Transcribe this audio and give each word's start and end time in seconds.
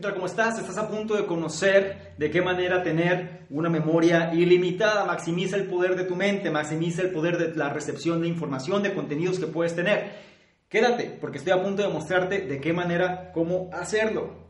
¿Qué? 0.00 0.14
¿Cómo 0.14 0.26
estás? 0.26 0.58
Estás 0.58 0.78
a 0.78 0.88
punto 0.88 1.14
de 1.14 1.26
conocer 1.26 2.14
de 2.16 2.30
qué 2.30 2.40
manera 2.40 2.82
tener 2.82 3.46
una 3.50 3.68
memoria 3.68 4.32
ilimitada. 4.32 5.04
Maximiza 5.04 5.56
el 5.56 5.66
poder 5.66 5.94
de 5.94 6.04
tu 6.04 6.16
mente, 6.16 6.50
maximiza 6.50 7.02
el 7.02 7.10
poder 7.10 7.36
de 7.36 7.54
la 7.54 7.68
recepción 7.68 8.22
de 8.22 8.28
información, 8.28 8.82
de 8.82 8.94
contenidos 8.94 9.38
que 9.38 9.46
puedes 9.46 9.74
tener. 9.76 10.12
Quédate, 10.68 11.18
porque 11.20 11.38
estoy 11.38 11.52
a 11.52 11.62
punto 11.62 11.82
de 11.82 11.88
mostrarte 11.88 12.40
de 12.40 12.60
qué 12.60 12.72
manera, 12.72 13.30
cómo 13.32 13.68
hacerlo. 13.74 14.48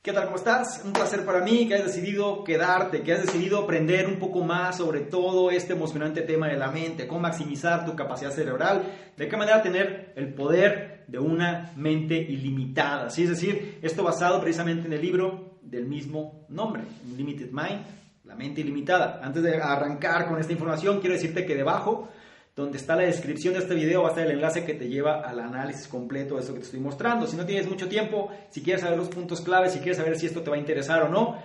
¿Qué 0.00 0.12
tal? 0.12 0.26
¿Cómo 0.26 0.36
estás? 0.36 0.82
Un 0.84 0.92
placer 0.92 1.24
para 1.24 1.40
mí 1.40 1.66
que 1.66 1.74
hayas 1.74 1.88
decidido 1.88 2.44
quedarte, 2.44 3.02
que 3.02 3.12
hayas 3.12 3.26
decidido 3.26 3.58
aprender 3.58 4.06
un 4.06 4.20
poco 4.20 4.44
más 4.44 4.76
sobre 4.76 5.00
todo 5.00 5.50
este 5.50 5.72
emocionante 5.72 6.22
tema 6.22 6.46
de 6.46 6.56
la 6.56 6.70
mente, 6.70 7.08
cómo 7.08 7.22
maximizar 7.22 7.84
tu 7.84 7.96
capacidad 7.96 8.30
cerebral, 8.30 8.84
de 9.16 9.26
qué 9.26 9.36
manera 9.36 9.62
tener 9.62 10.12
el 10.14 10.32
poder 10.34 10.95
de 11.06 11.18
una 11.18 11.72
mente 11.76 12.16
ilimitada. 12.16 13.10
¿sí? 13.10 13.24
Es 13.24 13.30
decir, 13.30 13.78
esto 13.82 14.02
basado 14.02 14.40
precisamente 14.40 14.86
en 14.86 14.92
el 14.92 15.00
libro 15.00 15.58
del 15.62 15.86
mismo 15.86 16.46
nombre, 16.48 16.82
Limited 17.16 17.50
Mind, 17.50 17.84
la 18.24 18.34
mente 18.34 18.60
ilimitada. 18.60 19.20
Antes 19.22 19.42
de 19.42 19.56
arrancar 19.56 20.28
con 20.28 20.38
esta 20.38 20.52
información, 20.52 21.00
quiero 21.00 21.14
decirte 21.14 21.46
que 21.46 21.54
debajo 21.54 22.08
donde 22.56 22.78
está 22.78 22.96
la 22.96 23.02
descripción 23.02 23.52
de 23.52 23.60
este 23.60 23.74
video 23.74 24.00
va 24.00 24.08
a 24.08 24.10
estar 24.12 24.24
el 24.24 24.32
enlace 24.32 24.64
que 24.64 24.72
te 24.72 24.88
lleva 24.88 25.20
al 25.20 25.40
análisis 25.40 25.86
completo 25.88 26.36
de 26.36 26.40
esto 26.40 26.54
que 26.54 26.60
te 26.60 26.64
estoy 26.64 26.80
mostrando. 26.80 27.26
Si 27.26 27.36
no 27.36 27.44
tienes 27.44 27.68
mucho 27.68 27.86
tiempo, 27.86 28.30
si 28.48 28.62
quieres 28.62 28.80
saber 28.80 28.96
los 28.96 29.08
puntos 29.08 29.42
claves, 29.42 29.74
si 29.74 29.80
quieres 29.80 29.98
saber 29.98 30.18
si 30.18 30.24
esto 30.24 30.40
te 30.40 30.48
va 30.48 30.56
a 30.56 30.58
interesar 30.58 31.02
o 31.02 31.10
no, 31.10 31.36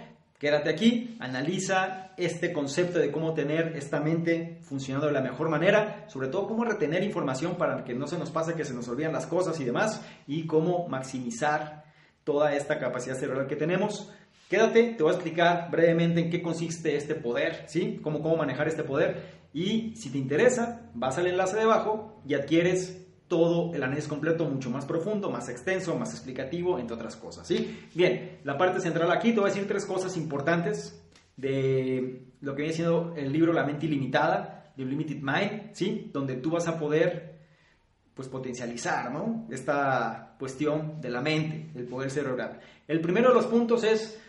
quédate 0.41 0.71
aquí, 0.71 1.15
analiza 1.19 2.13
este 2.17 2.51
concepto 2.51 2.97
de 2.97 3.11
cómo 3.11 3.35
tener 3.35 3.77
esta 3.77 3.99
mente 3.99 4.57
funcionando 4.63 5.05
de 5.05 5.13
la 5.13 5.21
mejor 5.21 5.49
manera, 5.49 6.03
sobre 6.07 6.29
todo 6.29 6.47
cómo 6.47 6.65
retener 6.65 7.03
información 7.03 7.57
para 7.57 7.83
que 7.83 7.93
no 7.93 8.07
se 8.07 8.17
nos 8.17 8.31
pase 8.31 8.55
que 8.55 8.65
se 8.65 8.73
nos 8.73 8.87
olviden 8.87 9.13
las 9.13 9.27
cosas 9.27 9.59
y 9.59 9.65
demás, 9.65 10.03
y 10.25 10.47
cómo 10.47 10.87
maximizar 10.87 11.83
toda 12.23 12.55
esta 12.55 12.79
capacidad 12.79 13.15
cerebral 13.15 13.45
que 13.45 13.55
tenemos. 13.55 14.11
Quédate, 14.49 14.95
te 14.95 15.03
voy 15.03 15.11
a 15.11 15.15
explicar 15.15 15.69
brevemente 15.69 16.21
en 16.21 16.31
qué 16.31 16.41
consiste 16.41 16.95
este 16.95 17.13
poder, 17.13 17.65
¿sí? 17.67 17.99
Cómo, 18.01 18.23
cómo 18.23 18.37
manejar 18.37 18.67
este 18.67 18.83
poder 18.83 19.41
y 19.53 19.95
si 19.95 20.09
te 20.09 20.17
interesa, 20.17 20.89
vas 20.95 21.19
al 21.19 21.27
enlace 21.27 21.55
de 21.55 21.63
abajo 21.63 22.19
y 22.25 22.33
adquieres 22.33 23.05
todo 23.31 23.73
el 23.73 23.81
análisis 23.81 24.09
completo 24.09 24.43
mucho 24.43 24.69
más 24.69 24.83
profundo, 24.85 25.29
más 25.29 25.47
extenso, 25.47 25.97
más 25.97 26.11
explicativo, 26.11 26.77
entre 26.77 26.95
otras 26.95 27.15
cosas. 27.15 27.47
¿sí? 27.47 27.87
Bien, 27.95 28.39
la 28.43 28.57
parte 28.57 28.81
central 28.81 29.09
aquí 29.09 29.31
te 29.31 29.39
voy 29.39 29.49
a 29.49 29.53
decir 29.53 29.65
tres 29.69 29.85
cosas 29.85 30.17
importantes 30.17 31.01
de 31.37 32.23
lo 32.41 32.53
que 32.53 32.63
viene 32.63 32.75
siendo 32.75 33.13
el 33.15 33.31
libro 33.31 33.53
La 33.53 33.63
mente 33.63 33.85
ilimitada, 33.85 34.73
The 34.75 34.83
Limited 34.83 35.21
Mind, 35.21 35.69
¿sí? 35.71 36.09
donde 36.11 36.35
tú 36.35 36.51
vas 36.51 36.67
a 36.67 36.77
poder 36.77 37.39
pues, 38.13 38.27
potencializar 38.27 39.09
¿no? 39.13 39.47
esta 39.49 40.35
cuestión 40.37 40.99
de 40.99 41.09
la 41.09 41.21
mente, 41.21 41.69
del 41.73 41.87
poder 41.87 42.11
cerebral. 42.11 42.59
El 42.85 42.99
primero 42.99 43.29
de 43.29 43.35
los 43.35 43.45
puntos 43.45 43.85
es 43.85 44.19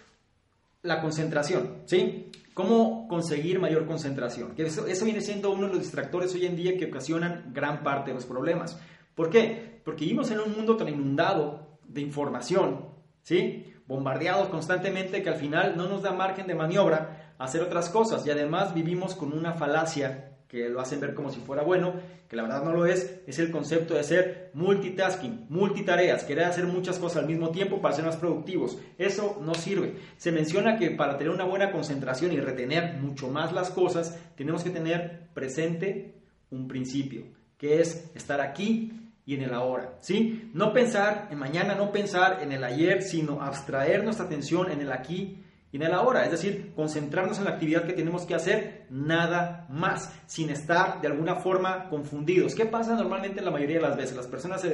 la 0.83 1.01
concentración. 1.01 1.79
¿sí? 1.87 2.31
¿Cómo 2.55 3.09
conseguir 3.09 3.59
mayor 3.59 3.87
concentración? 3.87 4.55
Que 4.55 4.65
eso, 4.65 4.85
viene 4.85 5.23
siendo 5.23 5.51
uno 5.51 5.69
de 5.69 5.73
los 5.73 5.83
distractores 5.83 6.35
hoy 6.35 6.45
en 6.45 6.55
día 6.55 6.77
que 6.77 6.85
ocasionan 6.85 7.51
gran 7.55 7.83
parte 7.83 8.11
de 8.11 8.17
los 8.17 8.27
problemas. 8.27 8.79
¿Por 9.15 9.31
qué? 9.31 9.81
Porque 9.85 10.05
vivimos 10.05 10.31
en 10.31 10.41
un 10.41 10.53
mundo 10.57 10.77
tan 10.77 10.89
inundado 10.89 11.79
de 11.87 12.01
información, 12.01 12.87
¿sí? 13.23 13.73
Bombardeados 13.87 14.49
constantemente 14.49 15.23
que 15.23 15.29
al 15.29 15.37
final 15.37 15.77
no 15.77 15.89
nos 15.89 16.03
da 16.03 16.13
margen 16.13 16.47
de 16.47 16.55
maniobra 16.55 17.35
a 17.39 17.45
hacer 17.45 17.63
otras 17.63 17.91
cosas 17.91 18.27
y 18.27 18.31
además 18.31 18.75
vivimos 18.75 19.15
con 19.15 19.33
una 19.37 19.53
falacia 19.53 20.33
que 20.53 20.69
lo 20.69 20.81
hacen 20.81 21.01
ver 21.01 21.15
como 21.15 21.31
si 21.31 21.41
fuera 21.41 21.63
bueno, 21.63 21.95
que 22.29 22.37
la 22.37 22.43
verdad 22.43 22.63
no 22.63 22.73
lo 22.73 22.85
es, 22.85 23.23
es 23.27 23.39
el 23.39 23.51
concepto 23.51 23.95
de 23.95 24.05
ser 24.05 24.51
multitasking, 24.53 25.47
multitareas, 25.49 26.25
querer 26.25 26.45
hacer 26.45 26.67
muchas 26.67 26.99
cosas 26.99 27.23
al 27.23 27.27
mismo 27.27 27.49
tiempo 27.49 27.81
para 27.81 27.95
ser 27.95 28.05
más 28.05 28.19
productivos. 28.19 28.79
Eso 28.99 29.39
no 29.41 29.55
sirve. 29.55 29.97
Se 30.19 30.31
menciona 30.31 30.77
que 30.77 30.91
para 30.91 31.17
tener 31.17 31.33
una 31.33 31.45
buena 31.45 31.73
concentración 31.73 32.33
y 32.33 32.41
retener 32.41 33.01
mucho 33.01 33.29
más 33.31 33.55
las 33.55 33.71
cosas, 33.71 34.19
tenemos 34.37 34.63
que 34.63 34.69
tener 34.69 35.29
presente 35.33 36.17
un 36.51 36.69
principio, 36.69 37.25
que 37.57 37.81
es 37.81 38.11
estar 38.15 38.43
aquí 38.43 38.93
y 39.25 39.35
en 39.35 39.43
el 39.43 39.55
ahora, 39.55 39.95
¿sí? 40.01 40.51
No 40.53 40.73
pensar 40.73 41.29
en 41.31 41.39
mañana, 41.39 41.75
no 41.75 41.93
pensar 41.93 42.43
en 42.43 42.53
el 42.53 42.65
ayer, 42.65 43.03
sino 43.03 43.41
abstraer 43.41 44.03
nuestra 44.03 44.27
atención 44.27 44.71
en 44.71 44.81
el 44.81 44.91
aquí 44.91 45.45
y 45.71 45.77
en 45.77 45.83
el 45.83 45.95
ahora, 45.95 46.25
es 46.25 46.31
decir, 46.31 46.73
concentrarnos 46.75 47.39
en 47.39 47.45
la 47.45 47.53
actividad 47.53 47.85
que 47.85 47.95
tenemos 47.95 48.27
que 48.27 48.35
hacer, 48.35 48.87
nada 48.91 49.67
más, 49.71 50.13
sin 50.27 50.51
estar 50.51 51.01
de 51.01 51.09
alguna 51.09 51.37
forma 51.37 51.89
confundidos. 51.89 52.55
¿Qué 52.55 52.67
pasa 52.67 52.95
normalmente 52.95 53.41
la 53.41 53.51
mayoría 53.51 53.77
de 53.77 53.83
las 53.83 53.97
veces? 53.97 54.17
Las 54.17 54.27
personas 54.27 54.65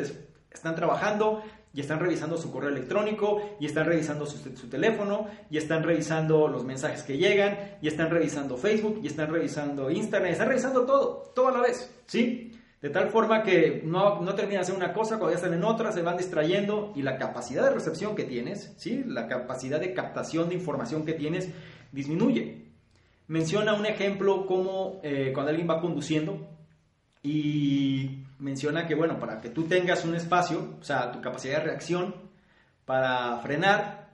están 0.51 0.75
trabajando 0.75 1.43
y 1.73 1.81
están 1.81 2.01
revisando 2.01 2.37
su 2.37 2.51
correo 2.51 2.71
electrónico 2.71 3.57
y 3.61 3.67
están 3.67 3.85
revisando 3.85 4.27
su, 4.27 4.39
su, 4.39 4.69
teléfono 4.69 5.29
y 5.51 5.59
están 5.59 5.85
revisando 5.85 6.49
los 6.49 6.65
mensajes 6.65 7.05
que 7.05 7.17
llegan 7.17 7.77
y 7.81 7.87
están 7.87 8.11
revisando 8.11 8.57
Facebook 8.57 8.99
y 9.03 9.07
están 9.07 9.31
revisando 9.31 9.91
Instagram, 9.91 10.31
y 10.31 10.33
están 10.33 10.49
revisando 10.49 10.85
todo, 10.85 11.31
todo 11.35 11.49
a 11.49 11.53
la 11.53 11.61
vez, 11.61 11.95
¿sí? 12.07 12.58
De 12.81 12.91
tal 12.91 13.09
forma 13.09 13.43
que 13.43 13.83
no, 13.85 14.21
no 14.21 14.35
terminan 14.35 14.61
de 14.61 14.63
hacer 14.63 14.77
una 14.77 14.93
cosa, 14.93 15.19
cuando 15.19 15.31
ya 15.31 15.37
están 15.37 15.55
en 15.55 15.65
otra, 15.65 15.91
se 15.91 16.03
van 16.03 16.17
distrayendo 16.17 16.93
y 16.95 17.03
la 17.03 17.19
capacidad 17.19 17.65
de 17.65 17.71
recepción 17.71 18.15
que 18.15 18.23
tienes, 18.23 18.73
¿sí? 18.77 19.03
la 19.05 19.27
capacidad 19.27 19.81
de 19.81 19.93
captación 19.93 20.49
de 20.49 20.55
información 20.55 21.05
que 21.05 21.15
tienes, 21.15 21.51
disminuye. 21.91 22.67
Menciona 23.27 23.75
un 23.75 23.85
ejemplo 23.85 24.47
como 24.47 25.01
eh, 25.03 25.33
cuando 25.35 25.51
alguien 25.51 25.69
va 25.69 25.81
conduciendo 25.81 26.47
y 27.23 28.25
menciona 28.39 28.87
que, 28.87 28.95
bueno, 28.95 29.19
para 29.19 29.41
que 29.41 29.51
tú 29.51 29.65
tengas 29.65 30.05
un 30.05 30.15
espacio, 30.15 30.77
o 30.81 30.85
sea, 30.85 31.11
tu 31.11 31.21
capacidad 31.21 31.59
de 31.59 31.65
reacción 31.65 32.15
para 32.85 33.39
frenar 33.39 34.11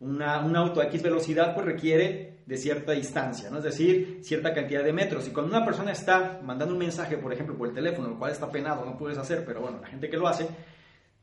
una, 0.00 0.40
un 0.40 0.56
auto 0.56 0.80
a 0.80 0.86
X 0.86 1.02
velocidad, 1.02 1.54
pues 1.54 1.66
requiere 1.66 2.35
de 2.46 2.56
cierta 2.56 2.92
distancia, 2.92 3.50
¿no? 3.50 3.58
es 3.58 3.64
decir, 3.64 4.20
cierta 4.22 4.54
cantidad 4.54 4.84
de 4.84 4.92
metros. 4.92 5.26
Y 5.26 5.32
cuando 5.32 5.54
una 5.54 5.64
persona 5.64 5.90
está 5.90 6.40
mandando 6.42 6.74
un 6.74 6.78
mensaje, 6.78 7.18
por 7.18 7.32
ejemplo, 7.32 7.56
por 7.56 7.68
el 7.68 7.74
teléfono, 7.74 8.08
el 8.08 8.14
cual 8.14 8.30
está 8.30 8.50
penado, 8.50 8.84
no 8.84 8.96
puedes 8.96 9.18
hacer, 9.18 9.44
pero 9.44 9.60
bueno, 9.60 9.80
la 9.80 9.88
gente 9.88 10.08
que 10.08 10.16
lo 10.16 10.28
hace, 10.28 10.46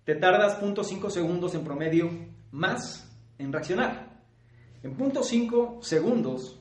te 0.04 0.16
tardas 0.16 0.62
0.5 0.62 1.10
segundos 1.10 1.56
en 1.56 1.64
promedio 1.64 2.10
más 2.52 3.10
en 3.38 3.54
reaccionar. 3.54 4.22
En 4.84 4.98
0.5 4.98 5.82
segundos, 5.82 6.60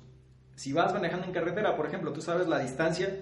si 0.55 0.73
vas 0.73 0.93
manejando 0.95 1.27
en 1.27 1.33
carretera, 1.33 1.77
por 1.77 1.87
ejemplo, 1.87 2.13
tú 2.13 2.23
sabes 2.23 2.47
la 2.47 2.61
distancia, 2.61 3.21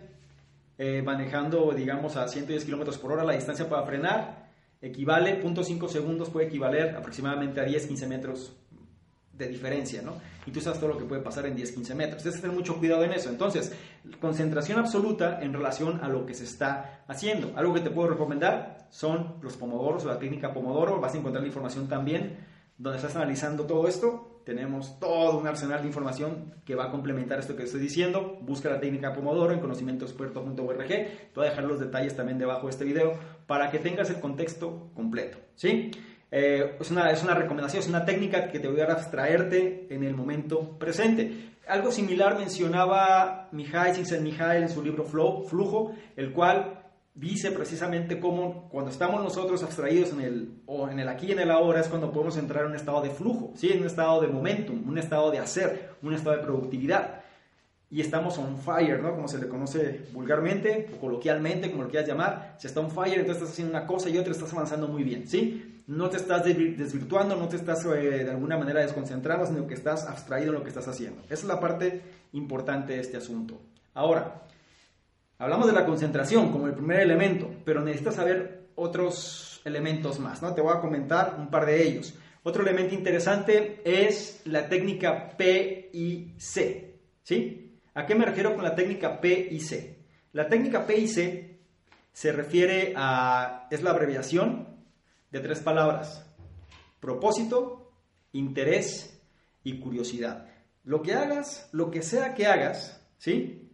eh, 0.76 1.00
manejando, 1.02 1.72
digamos, 1.72 2.16
a 2.16 2.28
110 2.28 2.66
kilómetros 2.66 2.98
por 2.98 3.12
hora, 3.12 3.24
la 3.24 3.32
distancia 3.32 3.66
para 3.66 3.86
frenar 3.86 4.50
equivale, 4.82 5.42
0.5 5.42 5.88
segundos 5.88 6.30
puede 6.30 6.46
equivaler 6.46 6.96
aproximadamente 6.96 7.60
a 7.60 7.66
10-15 7.66 8.06
metros 8.06 8.56
de 9.40 9.48
diferencia, 9.48 10.02
¿no? 10.02 10.14
Y 10.46 10.52
tú 10.52 10.60
sabes 10.60 10.78
todo 10.78 10.90
lo 10.90 10.98
que 10.98 11.04
puede 11.04 11.22
pasar 11.22 11.46
en 11.46 11.56
10, 11.56 11.72
15 11.72 11.94
metros. 11.94 12.22
Tienes 12.22 12.36
que 12.36 12.42
tener 12.42 12.56
mucho 12.56 12.78
cuidado 12.78 13.04
en 13.04 13.12
eso. 13.12 13.28
Entonces, 13.28 13.72
concentración 14.20 14.78
absoluta 14.78 15.40
en 15.42 15.52
relación 15.52 16.00
a 16.02 16.08
lo 16.08 16.26
que 16.26 16.34
se 16.34 16.44
está 16.44 17.04
haciendo. 17.08 17.52
Algo 17.56 17.74
que 17.74 17.80
te 17.80 17.90
puedo 17.90 18.08
recomendar 18.08 18.86
son 18.90 19.36
los 19.42 19.56
pomodoros 19.56 20.04
la 20.04 20.18
técnica 20.18 20.52
pomodoro. 20.52 21.00
Vas 21.00 21.14
a 21.14 21.18
encontrar 21.18 21.42
la 21.42 21.48
información 21.48 21.88
también 21.88 22.38
donde 22.78 22.98
estás 22.98 23.16
analizando 23.16 23.64
todo 23.64 23.88
esto. 23.88 24.42
Tenemos 24.44 24.98
todo 24.98 25.38
un 25.38 25.46
arsenal 25.46 25.82
de 25.82 25.86
información 25.86 26.54
que 26.64 26.74
va 26.74 26.86
a 26.86 26.90
complementar 26.90 27.38
esto 27.38 27.54
que 27.54 27.64
estoy 27.64 27.80
diciendo. 27.80 28.38
Busca 28.40 28.70
la 28.70 28.80
técnica 28.80 29.12
Pomodoro 29.12 29.52
en 29.52 29.60
conocimientoexperto.org. 29.60 30.88
Te 30.88 31.32
voy 31.34 31.46
a 31.46 31.50
dejar 31.50 31.64
los 31.64 31.78
detalles 31.78 32.16
también 32.16 32.38
debajo 32.38 32.66
de 32.66 32.70
este 32.70 32.84
video 32.84 33.14
para 33.46 33.70
que 33.70 33.78
tengas 33.78 34.10
el 34.10 34.18
contexto 34.18 34.90
completo. 34.94 35.38
¿Sí? 35.54 35.90
Eh, 36.30 36.76
es, 36.80 36.90
una, 36.90 37.10
es 37.10 37.22
una 37.22 37.34
recomendación, 37.34 37.82
es 37.82 37.88
una 37.88 38.04
técnica 38.04 38.50
que 38.50 38.60
te 38.60 38.68
voy 38.68 38.80
a 38.80 38.84
abstraerte 38.84 39.86
en 39.90 40.04
el 40.04 40.14
momento 40.14 40.78
presente. 40.78 41.50
Algo 41.66 41.90
similar 41.90 42.38
mencionaba 42.38 43.48
Mihaly 43.52 43.94
Csikszentmihalyi 43.94 44.62
en 44.62 44.68
su 44.68 44.82
libro 44.82 45.04
Flow, 45.04 45.44
Flujo, 45.44 45.92
el 46.16 46.32
cual 46.32 46.80
dice 47.14 47.50
precisamente 47.50 48.18
cómo 48.18 48.68
cuando 48.70 48.90
estamos 48.90 49.22
nosotros 49.22 49.62
abstraídos 49.62 50.12
en 50.12 50.20
el, 50.20 50.62
o 50.66 50.88
en 50.88 51.00
el 51.00 51.08
aquí 51.08 51.26
y 51.26 51.32
en 51.32 51.40
el 51.40 51.50
ahora 51.50 51.80
es 51.80 51.88
cuando 51.88 52.12
podemos 52.12 52.36
entrar 52.36 52.64
en 52.64 52.70
un 52.70 52.76
estado 52.76 53.02
de 53.02 53.10
flujo, 53.10 53.52
¿sí? 53.56 53.70
en 53.72 53.80
un 53.80 53.86
estado 53.86 54.20
de 54.20 54.28
momentum, 54.28 54.88
un 54.88 54.98
estado 54.98 55.30
de 55.30 55.38
hacer, 55.38 55.90
un 56.02 56.14
estado 56.14 56.36
de 56.36 56.42
productividad. 56.42 57.20
Y 57.92 58.00
estamos 58.00 58.38
on 58.38 58.56
fire, 58.56 59.02
¿no? 59.02 59.16
Como 59.16 59.26
se 59.26 59.38
le 59.38 59.48
conoce 59.48 60.02
vulgarmente 60.12 60.88
o 60.94 61.00
coloquialmente, 61.00 61.72
como 61.72 61.82
lo 61.82 61.88
quieras 61.88 62.08
llamar. 62.08 62.54
Si 62.56 62.68
está 62.68 62.78
on 62.78 62.88
fire, 62.88 63.18
entonces 63.18 63.38
estás 63.38 63.50
haciendo 63.50 63.76
una 63.76 63.84
cosa 63.84 64.08
y 64.08 64.16
otra, 64.16 64.30
estás 64.30 64.52
avanzando 64.52 64.86
muy 64.86 65.02
bien, 65.02 65.26
¿sí? 65.26 65.79
No 65.90 66.08
te 66.08 66.18
estás 66.18 66.44
desvirtuando, 66.44 67.34
no 67.34 67.48
te 67.48 67.56
estás 67.56 67.84
eh, 67.86 68.24
de 68.24 68.30
alguna 68.30 68.56
manera 68.56 68.80
desconcentrando, 68.80 69.44
sino 69.44 69.66
que 69.66 69.74
estás 69.74 70.06
abstraído 70.06 70.52
en 70.52 70.58
lo 70.58 70.62
que 70.62 70.68
estás 70.68 70.86
haciendo. 70.86 71.20
Esa 71.24 71.34
es 71.34 71.44
la 71.44 71.58
parte 71.58 72.00
importante 72.32 72.92
de 72.92 73.00
este 73.00 73.16
asunto. 73.16 73.60
Ahora, 73.94 74.42
hablamos 75.38 75.66
de 75.66 75.72
la 75.72 75.84
concentración 75.84 76.52
como 76.52 76.68
el 76.68 76.74
primer 76.74 77.00
elemento, 77.00 77.50
pero 77.64 77.82
necesitas 77.82 78.14
saber 78.14 78.68
otros 78.76 79.62
elementos 79.64 80.20
más, 80.20 80.40
¿no? 80.42 80.54
Te 80.54 80.60
voy 80.60 80.76
a 80.76 80.80
comentar 80.80 81.34
un 81.36 81.50
par 81.50 81.66
de 81.66 81.82
ellos. 81.82 82.14
Otro 82.44 82.62
elemento 82.62 82.94
interesante 82.94 83.82
es 83.84 84.42
la 84.44 84.68
técnica 84.68 85.36
P 85.36 85.90
y 85.92 86.34
C, 86.38 87.00
¿sí? 87.24 87.80
¿A 87.94 88.06
qué 88.06 88.14
me 88.14 88.24
refiero 88.24 88.54
con 88.54 88.62
la 88.62 88.76
técnica 88.76 89.20
P 89.20 89.48
y 89.50 89.58
C? 89.58 89.98
La 90.34 90.48
técnica 90.48 90.86
P 90.86 90.98
y 90.98 91.08
C 91.08 91.58
se 92.12 92.30
refiere 92.30 92.92
a, 92.94 93.66
es 93.72 93.82
la 93.82 93.90
abreviación 93.90 94.69
de 95.30 95.40
tres 95.40 95.60
palabras, 95.60 96.24
propósito, 97.00 97.92
interés 98.32 99.20
y 99.64 99.78
curiosidad. 99.78 100.46
Lo 100.84 101.02
que 101.02 101.14
hagas, 101.14 101.68
lo 101.72 101.90
que 101.90 102.02
sea 102.02 102.34
que 102.34 102.46
hagas, 102.46 103.00
¿sí? 103.18 103.70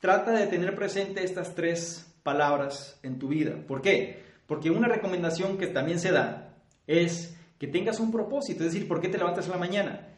Trata 0.00 0.32
de 0.32 0.46
tener 0.46 0.74
presente 0.74 1.24
estas 1.24 1.54
tres 1.54 2.14
palabras 2.22 2.98
en 3.02 3.18
tu 3.18 3.28
vida. 3.28 3.56
¿Por 3.66 3.82
qué? 3.82 4.22
Porque 4.46 4.70
una 4.70 4.88
recomendación 4.88 5.58
que 5.58 5.66
también 5.66 5.98
se 5.98 6.12
da 6.12 6.54
es 6.86 7.36
que 7.58 7.66
tengas 7.66 8.00
un 8.00 8.12
propósito, 8.12 8.64
es 8.64 8.72
decir, 8.72 8.88
¿por 8.88 9.00
qué 9.00 9.08
te 9.08 9.18
levantas 9.18 9.46
en 9.46 9.52
la 9.52 9.58
mañana? 9.58 10.08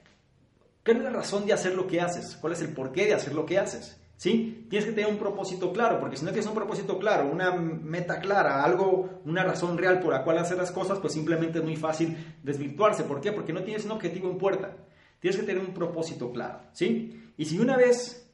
¿Qué 0.85 0.93
es 0.93 0.99
la 0.99 1.11
razón 1.11 1.47
de 1.47 1.53
hacer 1.53 1.75
lo 1.75 1.87
que 1.87 2.01
haces? 2.01 2.37
¿Cuál 2.41 2.53
es 2.53 2.61
el 2.61 2.73
porqué 2.73 3.07
de 3.07 3.15
hacer 3.15 3.35
lo 3.35 3.47
que 3.47 3.59
haces? 3.59 4.01
¿Sí? 4.21 4.67
Tienes 4.69 4.87
que 4.87 4.93
tener 4.93 5.11
un 5.11 5.17
propósito 5.17 5.73
claro, 5.73 5.99
porque 5.99 6.19
si 6.19 6.27
no 6.27 6.31
tienes 6.31 6.47
un 6.47 6.55
propósito 6.55 6.99
claro, 6.99 7.31
una 7.33 7.53
meta 7.53 8.21
clara, 8.21 8.63
algo, 8.63 9.23
una 9.25 9.45
razón 9.45 9.79
real 9.79 9.99
por 9.99 10.13
la 10.13 10.25
cual 10.25 10.37
hacer 10.37 10.59
las 10.59 10.71
cosas, 10.71 10.99
pues 10.99 11.15
simplemente 11.15 11.61
es 11.61 11.65
muy 11.65 11.77
fácil 11.77 12.19
desvirtuarse. 12.43 13.05
¿Por 13.05 13.23
qué? 13.23 13.33
Porque 13.33 13.55
no 13.55 13.63
tienes 13.63 13.87
un 13.87 13.93
objetivo 13.93 14.29
en 14.29 14.37
puerta. 14.37 14.77
Tienes 15.21 15.41
que 15.41 15.47
tener 15.47 15.65
un 15.65 15.73
propósito 15.73 16.33
claro, 16.33 16.61
¿sí? 16.75 17.33
Y 17.39 17.47
si 17.47 17.59
una 17.61 17.79
vez 17.79 18.31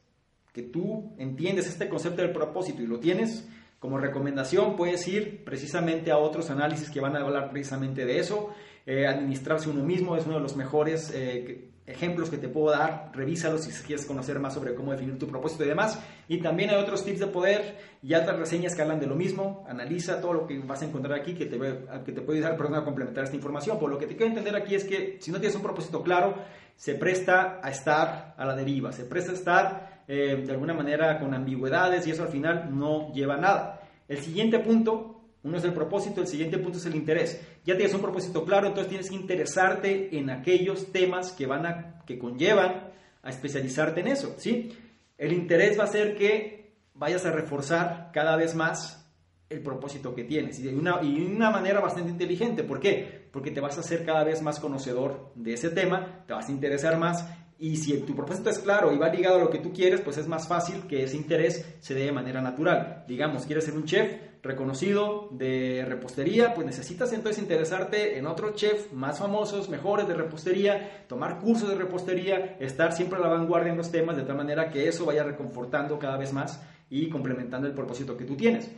que 0.51 0.61
tú 0.61 1.13
entiendes 1.19 1.67
este 1.67 1.87
concepto 1.87 2.21
del 2.21 2.33
propósito 2.33 2.81
y 2.81 2.87
lo 2.87 2.99
tienes, 2.99 3.47
como 3.79 3.97
recomendación 3.97 4.75
puedes 4.75 5.07
ir 5.07 5.43
precisamente 5.43 6.11
a 6.11 6.17
otros 6.17 6.49
análisis 6.49 6.89
que 6.89 6.99
van 6.99 7.15
a 7.15 7.21
hablar 7.21 7.51
precisamente 7.51 8.05
de 8.05 8.19
eso. 8.19 8.53
Eh, 8.85 9.05
administrarse 9.05 9.69
uno 9.69 9.83
mismo 9.83 10.15
es 10.15 10.25
uno 10.25 10.35
de 10.35 10.41
los 10.41 10.55
mejores 10.55 11.11
eh, 11.13 11.69
ejemplos 11.85 12.29
que 12.29 12.37
te 12.37 12.49
puedo 12.49 12.71
dar, 12.71 13.11
revísalos 13.13 13.61
si 13.61 13.83
quieres 13.83 14.05
conocer 14.05 14.39
más 14.39 14.53
sobre 14.53 14.75
cómo 14.75 14.91
definir 14.91 15.17
tu 15.17 15.27
propósito 15.27 15.63
y 15.63 15.67
demás. 15.67 15.99
Y 16.27 16.41
también 16.41 16.69
hay 16.69 16.77
otros 16.77 17.05
tips 17.05 17.19
de 17.19 17.27
poder 17.27 17.77
y 18.01 18.13
otras 18.13 18.37
reseñas 18.37 18.75
que 18.75 18.81
hablan 18.81 18.99
de 18.99 19.07
lo 19.07 19.15
mismo. 19.15 19.65
Analiza 19.69 20.19
todo 20.21 20.33
lo 20.33 20.47
que 20.47 20.59
vas 20.59 20.81
a 20.81 20.85
encontrar 20.85 21.19
aquí 21.19 21.33
que 21.33 21.45
te, 21.45 21.57
que 21.57 22.11
te 22.11 22.21
puede 22.21 22.39
ayudar 22.39 22.53
a 22.53 22.83
complementar 22.83 23.23
esta 23.23 23.35
información. 23.35 23.79
Por 23.79 23.89
lo 23.89 23.97
que 23.97 24.07
te 24.07 24.15
quiero 24.15 24.29
entender 24.29 24.55
aquí 24.55 24.75
es 24.75 24.83
que 24.83 25.17
si 25.21 25.31
no 25.31 25.39
tienes 25.39 25.55
un 25.55 25.63
propósito 25.63 26.01
claro, 26.01 26.35
se 26.77 26.93
presta 26.93 27.59
a 27.61 27.69
estar 27.69 28.35
a 28.37 28.45
la 28.45 28.55
deriva, 28.55 28.93
se 28.93 29.03
presta 29.03 29.31
a 29.31 29.35
estar 29.35 30.03
eh, 30.07 30.43
de 30.45 30.51
alguna 30.51 30.73
manera 30.73 31.19
con 31.19 31.33
ambigüedades 31.33 32.07
y 32.07 32.11
eso 32.11 32.23
al 32.23 32.29
final 32.29 32.69
no 32.71 33.11
lleva 33.13 33.33
a 33.33 33.41
nada. 33.41 33.81
El 34.07 34.19
siguiente 34.19 34.59
punto 34.59 35.15
uno 35.43 35.57
es 35.57 35.63
el 35.63 35.73
propósito, 35.73 36.21
el 36.21 36.27
siguiente 36.27 36.57
punto 36.57 36.77
es 36.77 36.85
el 36.85 36.95
interés. 36.95 37.41
Ya 37.65 37.75
tienes 37.75 37.93
un 37.93 38.01
propósito 38.01 38.45
claro, 38.45 38.67
entonces 38.67 38.89
tienes 38.89 39.09
que 39.09 39.15
interesarte 39.15 40.17
en 40.17 40.29
aquellos 40.29 40.91
temas 40.91 41.31
que 41.31 41.45
van 41.45 41.65
a 41.65 42.03
que 42.05 42.19
conllevan 42.19 42.91
a 43.23 43.29
especializarte 43.29 44.01
en 44.01 44.07
eso, 44.07 44.35
¿sí? 44.37 44.71
El 45.17 45.33
interés 45.33 45.77
va 45.79 45.85
a 45.85 45.87
ser 45.87 46.15
que 46.15 46.75
vayas 46.93 47.25
a 47.25 47.31
reforzar 47.31 48.11
cada 48.13 48.35
vez 48.35 48.55
más 48.55 49.06
el 49.49 49.61
propósito 49.61 50.13
que 50.13 50.23
tienes 50.23 50.59
y 50.59 50.63
de 50.63 50.75
una, 50.75 51.01
y 51.01 51.21
una 51.21 51.49
manera 51.49 51.79
bastante 51.79 52.11
inteligente. 52.11 52.63
¿Por 52.63 52.79
qué? 52.79 53.27
Porque 53.31 53.51
te 53.51 53.61
vas 53.61 53.77
a 53.77 53.81
hacer 53.81 54.05
cada 54.05 54.23
vez 54.23 54.41
más 54.41 54.59
conocedor 54.59 55.31
de 55.35 55.53
ese 55.53 55.69
tema, 55.69 56.23
te 56.27 56.33
vas 56.33 56.49
a 56.49 56.51
interesar 56.51 56.97
más 56.97 57.25
y 57.59 57.77
si 57.77 57.97
tu 58.01 58.15
propósito 58.15 58.49
es 58.49 58.59
claro 58.59 58.93
y 58.93 58.97
va 58.97 59.09
ligado 59.09 59.37
a 59.37 59.43
lo 59.43 59.49
que 59.49 59.57
tú 59.57 59.73
quieres, 59.73 60.01
pues 60.01 60.17
es 60.17 60.27
más 60.27 60.47
fácil 60.47 60.85
que 60.87 61.03
ese 61.03 61.17
interés 61.17 61.65
se 61.79 61.95
dé 61.95 62.05
de 62.05 62.11
manera 62.11 62.39
natural. 62.39 63.03
Digamos, 63.07 63.45
quieres 63.45 63.65
ser 63.65 63.73
un 63.73 63.85
chef 63.85 64.11
reconocido 64.43 65.29
de 65.31 65.83
repostería, 65.85 66.53
pues 66.53 66.67
necesitas 66.67 67.11
entonces 67.13 67.41
interesarte 67.41 68.17
en 68.17 68.27
otros 68.27 68.55
chefs 68.55 68.93
más 68.93 69.17
famosos, 69.17 69.69
mejores 69.69 70.07
de 70.07 70.13
repostería, 70.13 71.05
tomar 71.07 71.39
cursos 71.39 71.69
de 71.69 71.75
repostería, 71.75 72.57
estar 72.59 72.93
siempre 72.93 73.17
a 73.17 73.21
la 73.21 73.29
vanguardia 73.29 73.71
en 73.71 73.77
los 73.77 73.91
temas, 73.91 74.15
de 74.15 74.23
tal 74.23 74.37
manera 74.37 74.69
que 74.69 74.87
eso 74.87 75.05
vaya 75.05 75.23
reconfortando 75.23 75.97
cada 75.97 76.17
vez 76.17 76.33
más 76.33 76.61
y 76.89 77.09
complementando 77.09 77.67
el 77.67 77.73
propósito 77.73 78.15
que 78.15 78.25
tú 78.25 78.37
tienes. 78.37 78.71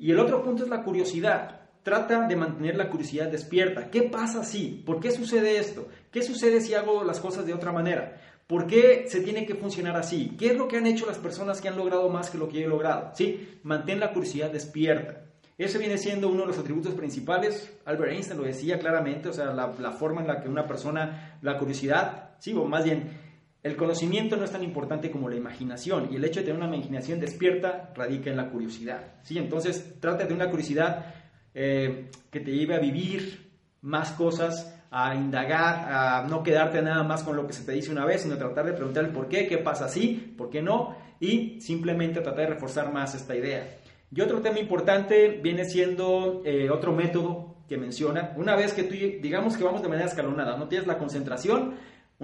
Y 0.00 0.10
el 0.10 0.18
otro 0.18 0.42
punto 0.42 0.64
es 0.64 0.70
la 0.70 0.82
curiosidad. 0.82 1.60
Trata 1.82 2.26
de 2.26 2.34
mantener 2.34 2.74
la 2.76 2.88
curiosidad 2.88 3.28
despierta. 3.28 3.90
¿Qué 3.90 4.02
pasa 4.04 4.42
si? 4.42 4.82
¿Por 4.84 4.98
qué 4.98 5.10
sucede 5.10 5.58
esto? 5.58 5.88
¿Qué 6.10 6.22
sucede 6.22 6.62
si 6.62 6.72
hago 6.72 7.04
las 7.04 7.20
cosas 7.20 7.44
de 7.44 7.52
otra 7.52 7.70
manera? 7.70 8.18
¿Por 8.46 8.66
qué 8.66 9.04
se 9.08 9.20
tiene 9.20 9.44
que 9.44 9.54
funcionar 9.54 9.96
así? 9.96 10.34
¿Qué 10.38 10.48
es 10.48 10.56
lo 10.56 10.68
que 10.68 10.78
han 10.78 10.86
hecho 10.86 11.06
las 11.06 11.18
personas 11.18 11.60
que 11.60 11.68
han 11.68 11.76
logrado 11.76 12.08
más 12.08 12.30
que 12.30 12.38
lo 12.38 12.48
que 12.48 12.60
yo 12.60 12.66
he 12.66 12.68
logrado? 12.68 13.12
¿Sí? 13.14 13.60
Mantén 13.62 14.00
la 14.00 14.12
curiosidad 14.12 14.50
despierta. 14.50 15.26
Ese 15.58 15.76
viene 15.78 15.98
siendo 15.98 16.28
uno 16.28 16.40
de 16.40 16.46
los 16.46 16.58
atributos 16.58 16.94
principales. 16.94 17.70
Albert 17.84 18.12
Einstein 18.12 18.40
lo 18.40 18.46
decía 18.46 18.78
claramente, 18.78 19.28
o 19.28 19.32
sea, 19.34 19.52
la, 19.52 19.92
forma 19.92 20.22
en 20.22 20.28
la 20.28 20.40
que 20.40 20.48
una 20.48 20.66
persona, 20.66 21.38
la 21.42 21.58
curiosidad, 21.58 22.30
sí, 22.38 22.54
o 22.54 22.64
más 22.64 22.84
bien, 22.84 23.29
el 23.62 23.76
conocimiento 23.76 24.36
no 24.36 24.44
es 24.44 24.52
tan 24.52 24.62
importante 24.62 25.10
como 25.10 25.28
la 25.28 25.36
imaginación 25.36 26.08
y 26.10 26.16
el 26.16 26.24
hecho 26.24 26.40
de 26.40 26.46
tener 26.46 26.62
una 26.62 26.74
imaginación 26.74 27.20
despierta 27.20 27.92
radica 27.94 28.30
en 28.30 28.36
la 28.36 28.48
curiosidad. 28.48 29.14
¿sí? 29.22 29.38
Entonces, 29.38 29.96
trata 30.00 30.24
de 30.24 30.32
una 30.32 30.48
curiosidad 30.48 31.14
eh, 31.54 32.10
que 32.30 32.40
te 32.40 32.52
lleve 32.52 32.74
a 32.74 32.78
vivir 32.78 33.50
más 33.82 34.12
cosas 34.12 34.76
a 34.90 35.14
indagar, 35.14 35.92
a 35.92 36.26
no 36.28 36.42
quedarte 36.42 36.82
nada 36.82 37.04
más 37.04 37.22
con 37.22 37.36
lo 37.36 37.46
que 37.46 37.52
se 37.52 37.64
te 37.64 37.72
dice 37.72 37.92
una 37.92 38.04
vez, 38.04 38.22
sino 38.22 38.36
tratar 38.36 38.66
de 38.66 38.72
preguntar 38.72 39.04
el 39.04 39.10
por 39.10 39.28
qué, 39.28 39.46
qué 39.46 39.58
pasa 39.58 39.84
así, 39.84 40.34
por 40.36 40.50
qué 40.50 40.62
no, 40.62 40.96
y 41.20 41.60
simplemente 41.60 42.20
tratar 42.20 42.40
de 42.40 42.54
reforzar 42.54 42.92
más 42.92 43.14
esta 43.14 43.36
idea. 43.36 43.78
Y 44.12 44.20
otro 44.20 44.40
tema 44.40 44.58
importante 44.58 45.38
viene 45.42 45.64
siendo 45.64 46.42
eh, 46.44 46.68
otro 46.70 46.92
método 46.92 47.54
que 47.68 47.76
menciona, 47.76 48.32
una 48.36 48.56
vez 48.56 48.72
que 48.72 48.82
tú, 48.82 48.94
digamos 48.94 49.56
que 49.56 49.62
vamos 49.62 49.82
de 49.82 49.88
manera 49.88 50.08
escalonada, 50.08 50.56
no 50.56 50.66
tienes 50.66 50.88
la 50.88 50.98
concentración, 50.98 51.74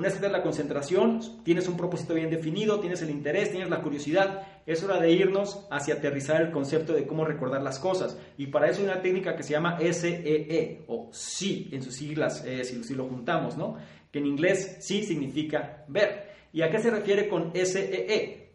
tienes 0.03 0.33
la 0.33 0.43
concentración, 0.43 1.21
tienes 1.43 1.69
un 1.69 1.77
propósito 1.77 2.13
bien 2.13 2.29
definido, 2.29 2.81
tienes 2.81 3.01
el 3.01 3.09
interés, 3.09 3.51
tienes 3.51 3.71
la 3.71 3.81
curiosidad, 3.81 4.47
es 4.67 4.85
hora 4.85 5.01
de 5.01 5.11
irnos 5.11 5.67
hacia 5.71 5.95
aterrizar 5.95 6.43
el 6.43 6.51
concepto 6.51 6.93
de 6.93 7.07
cómo 7.07 7.25
recordar 7.25 7.63
las 7.63 7.79
cosas. 7.79 8.19
Y 8.37 8.49
para 8.49 8.69
eso 8.69 8.81
hay 8.81 8.89
una 8.89 9.01
técnica 9.01 9.35
que 9.35 9.43
se 9.43 9.53
llama 9.53 9.79
SEE 9.79 10.23
e, 10.25 10.85
o 10.87 11.09
SI 11.13 11.71
en 11.73 11.83
sus 11.83 11.95
siglas, 11.95 12.45
eh, 12.45 12.63
si, 12.65 12.85
si, 12.85 12.95
lo 12.95 13.07
juntamos, 13.07 13.57
¿no? 13.57 13.79
Que 14.13 14.19
en 14.19 14.27
inglés 14.27 14.77
sí 14.81 15.03
significa 15.03 15.85
ver. 15.89 16.27
¿Y 16.53 16.61
a 16.61 16.71
qué 16.71 16.79
se 16.79 16.91
refiere 16.91 17.27
con 17.27 17.53
SEE? 17.55 18.15
E? 18.15 18.47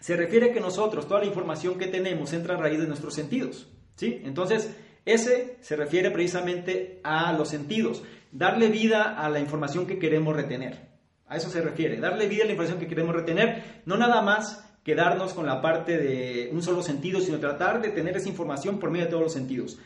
Se 0.00 0.16
refiere 0.16 0.52
que 0.52 0.58
nosotros, 0.58 1.06
toda 1.06 1.20
la 1.20 1.26
información 1.26 1.78
que 1.78 1.86
tenemos 1.86 2.32
entra 2.32 2.56
a 2.56 2.58
raíz 2.58 2.80
de 2.80 2.88
nuestros 2.88 3.14
sentidos, 3.14 3.68
¿sí? 3.94 4.20
Entonces, 4.24 4.74
ese 5.04 5.58
se 5.60 5.76
refiere 5.76 6.10
precisamente 6.10 7.00
a 7.04 7.32
los 7.32 7.48
sentidos 7.48 8.02
darle 8.32 8.68
vida 8.68 9.14
a 9.16 9.28
la 9.28 9.38
información 9.38 9.86
que 9.86 9.98
queremos 9.98 10.34
retener. 10.34 10.90
A 11.28 11.36
eso 11.36 11.48
se 11.48 11.60
refiere, 11.60 11.98
darle 11.98 12.26
vida 12.26 12.42
a 12.42 12.46
la 12.46 12.52
información 12.52 12.80
que 12.80 12.88
queremos 12.88 13.14
retener, 13.14 13.82
no 13.86 13.96
nada 13.96 14.20
más 14.22 14.68
quedarnos 14.82 15.34
con 15.34 15.46
la 15.46 15.60
parte 15.62 15.96
de 15.96 16.50
un 16.52 16.62
solo 16.62 16.82
sentido, 16.82 17.20
sino 17.20 17.38
tratar 17.38 17.80
de 17.80 17.90
tener 17.90 18.16
esa 18.16 18.28
información 18.28 18.80
por 18.80 18.90
medio 18.90 19.04
de 19.04 19.10
todos 19.10 19.22
los 19.22 19.32
sentidos. 19.32 19.78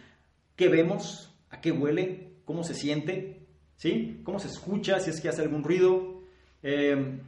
¿Qué 0.56 0.68
vemos? 0.68 1.34
¿A 1.50 1.60
qué 1.60 1.70
huele? 1.70 2.32
¿Cómo 2.44 2.64
se 2.64 2.74
siente? 2.74 3.46
¿Sí? 3.76 4.20
¿Cómo 4.24 4.38
se 4.38 4.48
escucha? 4.48 5.00
Si 5.00 5.10
es 5.10 5.20
que 5.20 5.28
hace 5.28 5.42
algún 5.42 5.62
ruido. 5.62 6.22
Em, 6.62 7.20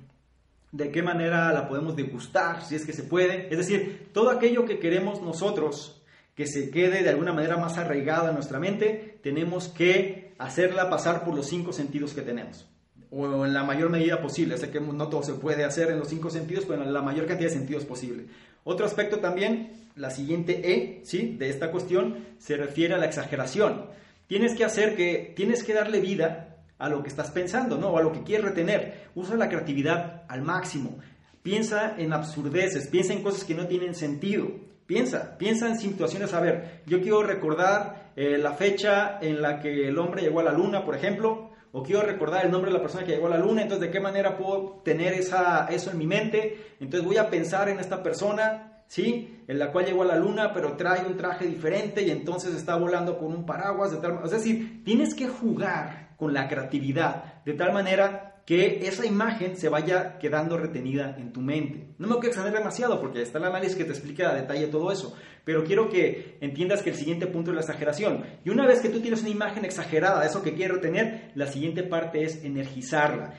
¿De 0.72 0.90
qué 0.90 1.02
manera 1.02 1.52
la 1.52 1.68
podemos 1.68 1.96
degustar? 1.96 2.62
Si 2.62 2.74
es 2.74 2.86
que 2.86 2.92
se 2.92 3.02
puede. 3.02 3.48
Es 3.50 3.58
decir, 3.58 4.10
todo 4.12 4.30
aquello 4.30 4.64
que 4.64 4.78
queremos 4.78 5.22
nosotros 5.22 6.02
que 6.34 6.46
se 6.46 6.70
quede 6.70 7.02
de 7.02 7.08
alguna 7.08 7.32
manera 7.32 7.56
más 7.56 7.78
arraigada 7.78 8.28
en 8.28 8.34
nuestra 8.34 8.60
mente, 8.60 9.18
tenemos 9.22 9.68
que 9.68 10.27
hacerla 10.38 10.88
pasar 10.88 11.24
por 11.24 11.34
los 11.34 11.46
cinco 11.46 11.72
sentidos 11.72 12.14
que 12.14 12.22
tenemos. 12.22 12.66
O 13.10 13.44
en 13.46 13.54
la 13.54 13.64
mayor 13.64 13.90
medida 13.90 14.20
posible. 14.20 14.58
Sé 14.58 14.70
que 14.70 14.80
no 14.80 15.08
todo 15.08 15.22
se 15.22 15.34
puede 15.34 15.64
hacer 15.64 15.90
en 15.90 15.98
los 15.98 16.08
cinco 16.08 16.30
sentidos, 16.30 16.64
pero 16.66 16.82
en 16.82 16.92
la 16.92 17.02
mayor 17.02 17.26
cantidad 17.26 17.50
de 17.50 17.56
sentidos 17.56 17.84
posible. 17.84 18.26
Otro 18.64 18.86
aspecto 18.86 19.18
también, 19.18 19.72
la 19.96 20.10
siguiente 20.10 20.72
E, 20.72 21.00
¿sí? 21.04 21.36
De 21.38 21.48
esta 21.48 21.70
cuestión, 21.70 22.26
se 22.38 22.56
refiere 22.56 22.94
a 22.94 22.98
la 22.98 23.06
exageración. 23.06 23.86
Tienes 24.26 24.54
que 24.54 24.64
hacer 24.64 24.94
que, 24.94 25.32
tienes 25.34 25.64
que 25.64 25.72
darle 25.72 26.00
vida 26.00 26.56
a 26.78 26.88
lo 26.88 27.02
que 27.02 27.08
estás 27.08 27.30
pensando, 27.30 27.78
¿no? 27.78 27.88
O 27.88 27.98
a 27.98 28.02
lo 28.02 28.12
que 28.12 28.22
quieres 28.22 28.44
retener. 28.44 29.08
Usa 29.14 29.36
la 29.36 29.48
creatividad 29.48 30.24
al 30.28 30.42
máximo. 30.42 30.98
Piensa 31.42 31.94
en 31.96 32.12
absurdeces, 32.12 32.88
piensa 32.88 33.14
en 33.14 33.22
cosas 33.22 33.44
que 33.44 33.54
no 33.54 33.66
tienen 33.66 33.94
sentido. 33.94 34.50
Piensa, 34.86 35.36
piensa 35.36 35.68
en 35.68 35.78
situaciones, 35.78 36.32
a 36.32 36.40
ver, 36.40 36.82
yo 36.86 37.00
quiero 37.02 37.22
recordar 37.22 38.07
eh, 38.20 38.36
la 38.36 38.52
fecha 38.54 39.18
en 39.20 39.40
la 39.40 39.60
que 39.60 39.86
el 39.86 39.96
hombre 39.96 40.22
llegó 40.22 40.40
a 40.40 40.42
la 40.42 40.52
luna, 40.52 40.84
por 40.84 40.96
ejemplo, 40.96 41.50
o 41.70 41.84
quiero 41.84 42.02
recordar 42.02 42.44
el 42.44 42.50
nombre 42.50 42.72
de 42.72 42.76
la 42.76 42.82
persona 42.82 43.04
que 43.04 43.12
llegó 43.12 43.28
a 43.28 43.30
la 43.30 43.38
luna, 43.38 43.62
entonces 43.62 43.86
de 43.86 43.92
qué 43.92 44.00
manera 44.00 44.36
puedo 44.36 44.80
tener 44.84 45.12
esa, 45.12 45.68
eso 45.68 45.92
en 45.92 45.98
mi 45.98 46.06
mente, 46.08 46.74
entonces 46.80 47.06
voy 47.06 47.18
a 47.18 47.30
pensar 47.30 47.68
en 47.68 47.78
esta 47.78 48.02
persona 48.02 48.78
¿sí? 48.88 49.44
En 49.46 49.58
la 49.58 49.70
cual 49.70 49.84
llegó 49.84 50.02
a 50.02 50.06
la 50.06 50.16
luna, 50.16 50.52
pero 50.52 50.72
trae 50.76 51.06
un 51.06 51.16
traje 51.16 51.46
diferente 51.46 52.02
y 52.02 52.10
entonces 52.10 52.54
está 52.54 52.74
volando 52.74 53.18
con 53.18 53.32
un 53.32 53.46
paraguas 53.46 53.92
de 53.92 53.98
tal 53.98 54.18
Es 54.24 54.32
decir, 54.32 54.82
tienes 54.84 55.14
que 55.14 55.28
jugar 55.28 56.16
con 56.16 56.34
la 56.34 56.48
creatividad 56.48 57.44
de 57.44 57.54
tal 57.54 57.72
manera 57.72 58.27
que 58.48 58.88
esa 58.88 59.04
imagen 59.04 59.58
se 59.58 59.68
vaya 59.68 60.16
quedando 60.18 60.56
retenida 60.56 61.14
en 61.18 61.34
tu 61.34 61.42
mente. 61.42 61.88
No 61.98 62.08
me 62.08 62.14
a 62.14 62.28
extender 62.28 62.54
demasiado 62.54 62.98
porque 62.98 63.20
está 63.20 63.36
el 63.36 63.44
análisis 63.44 63.76
que 63.76 63.84
te 63.84 63.90
explica 63.90 64.30
a 64.30 64.34
detalle 64.34 64.68
todo 64.68 64.90
eso, 64.90 65.14
pero 65.44 65.64
quiero 65.64 65.90
que 65.90 66.38
entiendas 66.40 66.80
que 66.80 66.88
el 66.88 66.96
siguiente 66.96 67.26
punto 67.26 67.50
es 67.50 67.56
la 67.56 67.60
exageración. 67.60 68.24
Y 68.46 68.48
una 68.48 68.66
vez 68.66 68.80
que 68.80 68.88
tú 68.88 69.00
tienes 69.00 69.20
una 69.20 69.28
imagen 69.28 69.66
exagerada 69.66 70.24
eso 70.24 70.42
que 70.42 70.54
quieres 70.54 70.76
retener, 70.76 71.30
la 71.34 71.46
siguiente 71.46 71.82
parte 71.82 72.24
es 72.24 72.42
energizarla 72.42 73.34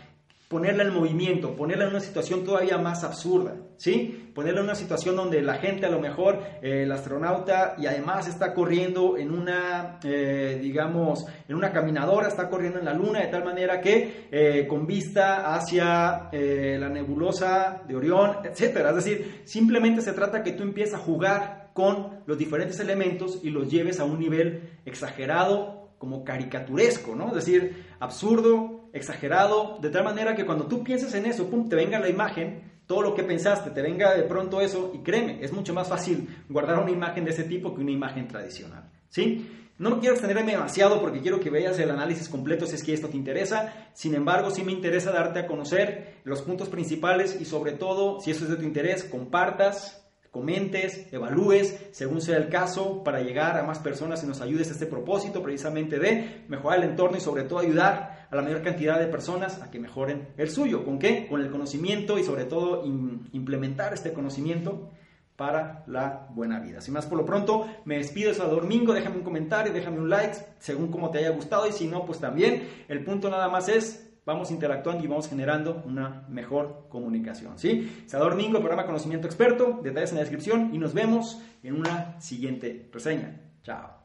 ponerla 0.50 0.82
en 0.84 0.92
movimiento, 0.92 1.56
ponerla 1.56 1.86
en 1.86 1.92
una 1.92 2.00
situación 2.00 2.44
todavía 2.44 2.80
más 2.80 3.04
absurda, 3.04 3.56
¿sí? 3.78 4.32
Ponerla 4.34 4.62
en 4.62 4.66
una 4.66 4.76
situación 4.76 5.16
donde 5.16 5.44
la 5.44 5.54
gente 5.54 5.86
a 5.86 5.92
lo 5.92 6.00
mejor, 6.00 6.40
eh, 6.64 6.84
el 6.84 6.92
astronauta, 6.92 7.76
y 7.78 7.86
además 7.86 8.28
está 8.28 8.56
corriendo 8.56 9.16
en 9.16 9.32
una, 9.32 10.00
eh, 10.04 10.58
digamos, 10.60 11.28
en 11.48 11.56
una 11.56 11.72
caminadora, 11.72 12.28
está 12.28 12.50
corriendo 12.50 12.80
en 12.80 12.86
la 12.86 12.96
luna 12.96 13.20
de 13.20 13.28
tal 13.28 13.46
manera 13.46 13.80
que 13.80 14.28
eh, 14.32 14.66
con 14.68 14.88
vista 14.88 15.54
hacia 15.54 16.30
la 16.32 16.90
nebulosa 16.90 17.84
de 17.88 17.96
Orión, 17.96 18.38
etcétera. 18.44 18.90
Es 18.90 18.96
decir, 18.96 19.42
simplemente 19.46 20.02
se 20.02 20.14
trata 20.14 20.42
que 20.42 20.54
tú 20.54 20.64
empieces 20.64 20.96
a 20.96 20.98
jugar 20.98 21.70
con 21.74 22.22
los 22.26 22.40
diferentes 22.40 22.80
elementos 22.80 23.40
y 23.44 23.52
los 23.52 23.70
lleves 23.70 24.00
a 24.00 24.04
un 24.04 24.20
nivel 24.20 24.80
exagerado, 24.84 25.92
como 26.00 26.24
caricaturesco, 26.24 27.14
¿no? 27.14 27.28
Es 27.28 27.46
decir, 27.46 27.86
absurdo, 28.00 28.79
exagerado, 28.94 29.78
de 29.82 29.90
tal 29.90 30.04
manera 30.04 30.36
que 30.36 30.46
cuando 30.46 30.68
tú 30.68 30.84
pienses 30.84 31.14
en 31.14 31.26
eso, 31.26 31.50
pum, 31.50 31.70
te 31.70 31.76
venga 31.76 32.00
la 32.00 32.10
imagen, 32.10 32.80
todo 32.86 33.02
lo 33.02 33.14
que 33.14 33.24
pensaste, 33.24 33.70
te 33.70 33.82
venga 33.82 34.16
de 34.16 34.24
pronto 34.24 34.62
eso, 34.62 34.92
y 34.94 35.00
créeme, 35.00 35.44
es 35.44 35.54
mucho 35.54 35.74
más 35.74 35.88
fácil 35.88 36.28
guardar 36.50 36.80
una 36.80 36.92
imagen 36.92 37.24
de 37.26 37.32
ese 37.32 37.44
tipo 37.44 37.74
que 37.74 37.82
una 37.82 37.92
imagen 37.92 38.28
tradicional, 38.28 38.90
¿sí? 39.10 39.48
No 39.80 40.02
quiero 40.02 40.16
extenderme 40.16 40.52
demasiado 40.52 41.00
porque 41.00 41.22
quiero 41.22 41.40
que 41.40 41.50
veas 41.50 41.80
el 41.80 41.90
análisis 41.90 42.28
completo 42.28 42.66
si 42.66 42.76
es 42.76 42.84
que 42.84 42.94
esto 42.94 43.08
te 43.08 43.16
interesa. 43.16 43.74
Sin 43.94 44.14
embargo, 44.14 44.52
sí 44.52 44.62
me 44.62 44.74
interesa 44.74 45.10
darte 45.10 45.40
a 45.40 45.48
conocer 45.48 46.16
los 46.26 46.42
puntos 46.42 46.68
principales 46.68 47.40
y 47.40 47.46
sobre 47.46 47.72
todo, 47.72 48.20
si 48.20 48.32
eso 48.32 48.44
es 48.44 48.50
de 48.50 48.58
tu 48.58 48.64
interés, 48.64 49.06
compartas, 49.06 50.06
comentes, 50.32 51.08
evalúes, 51.14 51.80
según 51.92 52.20
sea 52.20 52.36
el 52.36 52.50
caso, 52.50 53.04
para 53.06 53.22
llegar 53.22 53.58
a 53.58 53.64
más 53.64 53.80
personas 53.80 54.22
y 54.22 54.28
nos 54.28 54.42
ayudes 54.42 54.68
a 54.68 54.74
este 54.74 54.86
propósito 54.86 55.42
precisamente 55.42 55.98
de 55.98 56.44
mejorar 56.50 56.80
el 56.80 56.90
entorno 56.90 57.16
y 57.16 57.22
sobre 57.22 57.44
todo 57.44 57.60
ayudar 57.60 58.19
a 58.30 58.36
la 58.36 58.42
mayor 58.42 58.62
cantidad 58.62 59.00
de 59.00 59.08
personas 59.08 59.62
a 59.62 59.72
que 59.72 59.80
mejoren 59.80 60.30
el 60.38 60.50
suyo. 60.50 60.86
¿Con 60.86 61.00
qué? 61.00 61.28
Con 61.28 61.42
el 61.42 61.50
conocimiento 61.50 62.18
y 62.20 62.24
sobre 62.24 62.46
todo 62.46 62.86
implementar 62.86 63.94
este 63.94 64.14
conocimiento 64.14 64.90
para 65.36 65.84
la 65.88 66.28
buena 66.32 66.60
vida. 66.60 66.82
Sin 66.82 66.94
más 66.94 67.06
por 67.06 67.18
lo 67.18 67.26
pronto, 67.26 67.66
me 67.86 67.98
despido 67.98 68.32
hasta 68.32 68.46
domingo, 68.46 68.94
déjame 68.94 69.18
un 69.18 69.24
comentario, 69.24 69.72
déjame 69.72 70.00
un 70.00 70.10
like, 70.10 70.36
según 70.60 70.92
como 70.92 71.12
te 71.12 71.20
haya 71.20 71.30
gustado 71.30 71.66
y 71.68 71.72
si 71.72 71.88
no, 71.88 72.06
pues 72.06 72.20
también. 72.20 72.68
El 72.90 73.04
punto 73.06 73.30
nada 73.30 73.48
más 73.48 73.70
es 73.70 74.10
vamos 74.26 74.52
interactuando 74.52 75.04
y 75.04 75.08
vamos 75.08 75.28
generando 75.28 75.82
una 75.86 76.26
mejor 76.30 76.88
comunicación. 76.90 77.58
¿sí? 77.58 78.04
Sador 78.06 78.36
Mingo, 78.36 78.60
programa 78.60 78.86
Conocimiento 78.86 79.28
Experto, 79.28 79.80
detalles 79.82 80.12
en 80.12 80.18
la 80.18 80.22
descripción 80.22 80.70
y 80.74 80.78
nos 80.78 80.94
vemos 80.94 81.42
en 81.64 81.76
una 81.76 82.20
siguiente 82.22 82.90
reseña. 82.92 83.42
Chao. 83.64 83.99